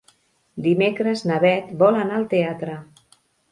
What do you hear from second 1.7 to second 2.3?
vol anar al